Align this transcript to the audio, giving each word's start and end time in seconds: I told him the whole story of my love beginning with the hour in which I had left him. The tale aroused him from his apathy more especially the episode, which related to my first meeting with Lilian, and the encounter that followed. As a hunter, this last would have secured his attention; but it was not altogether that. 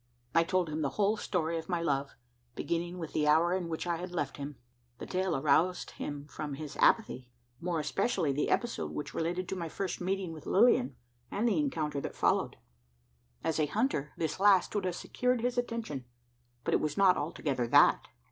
I 0.33 0.43
told 0.43 0.67
him 0.67 0.81
the 0.81 0.89
whole 0.97 1.15
story 1.15 1.59
of 1.59 1.69
my 1.69 1.79
love 1.79 2.15
beginning 2.55 2.97
with 2.97 3.13
the 3.13 3.27
hour 3.27 3.53
in 3.53 3.67
which 3.69 3.85
I 3.85 3.97
had 3.97 4.11
left 4.11 4.37
him. 4.37 4.55
The 4.97 5.05
tale 5.05 5.35
aroused 5.37 5.91
him 5.91 6.25
from 6.25 6.55
his 6.55 6.75
apathy 6.77 7.29
more 7.59 7.79
especially 7.79 8.31
the 8.31 8.49
episode, 8.49 8.89
which 8.93 9.13
related 9.13 9.47
to 9.49 9.55
my 9.55 9.69
first 9.69 10.01
meeting 10.01 10.33
with 10.33 10.47
Lilian, 10.47 10.95
and 11.29 11.47
the 11.47 11.59
encounter 11.59 12.01
that 12.01 12.15
followed. 12.15 12.57
As 13.43 13.59
a 13.59 13.67
hunter, 13.67 14.11
this 14.17 14.39
last 14.39 14.73
would 14.73 14.85
have 14.85 14.95
secured 14.95 15.41
his 15.41 15.55
attention; 15.55 16.05
but 16.63 16.73
it 16.73 16.79
was 16.81 16.97
not 16.97 17.15
altogether 17.15 17.67
that. 17.67 18.07